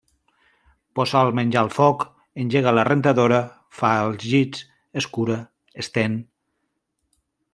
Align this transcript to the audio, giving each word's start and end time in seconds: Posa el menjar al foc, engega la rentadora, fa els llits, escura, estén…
Posa 0.99 1.19
el 1.25 1.33
menjar 1.39 1.61
al 1.61 1.69
foc, 1.73 2.05
engega 2.45 2.73
la 2.77 2.85
rentadora, 2.89 3.41
fa 3.81 3.93
els 4.07 4.27
llits, 4.31 4.65
escura, 5.03 5.39
estén… 5.87 6.17